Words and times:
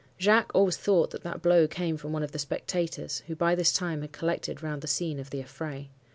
Jacques 0.19 0.51
always 0.55 0.77
thought 0.77 1.11
that 1.11 1.21
that 1.21 1.43
blow 1.43 1.67
came 1.67 1.95
from 1.95 2.11
one 2.11 2.23
of 2.23 2.31
the 2.31 2.39
spectators, 2.39 3.19
who 3.27 3.35
by 3.35 3.53
this 3.53 3.71
time 3.71 4.01
had 4.01 4.11
collected 4.11 4.63
round 4.63 4.81
the 4.81 4.87
scene 4.87 5.19
of 5.19 5.29
the 5.29 5.39
affray. 5.41 5.89